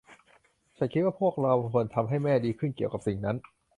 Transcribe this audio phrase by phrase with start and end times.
[0.77, 3.37] ฉันคิดว่าพวกเราควรทำให้แม่ดีขึ้นเกี่ยวกับสิ่งนั้น